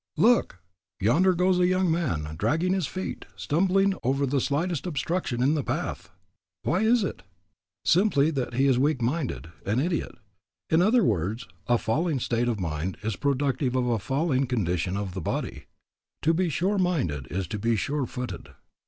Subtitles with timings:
[0.17, 0.57] Look!
[0.99, 5.63] yonder goes a young man, dragging his feet, stumbling over the slightest obstruction in the
[5.63, 6.09] path.
[6.63, 7.21] Why is it?
[7.85, 10.15] Simply that he is weak minded, an idiot.
[10.71, 15.13] In other words, a falling state of mind is productive of a falling condition of
[15.13, 15.65] the body.
[16.23, 18.49] To be sure minded is to be sure footed.